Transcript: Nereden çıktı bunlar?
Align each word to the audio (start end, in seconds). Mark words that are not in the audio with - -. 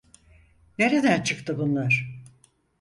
Nereden 0.79 1.21
çıktı 1.23 1.57
bunlar? 1.57 2.21